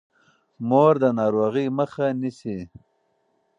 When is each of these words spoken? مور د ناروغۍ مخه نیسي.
مور 0.67 0.93
د 1.03 1.05
ناروغۍ 1.19 1.67
مخه 1.77 2.05
نیسي. 2.21 2.57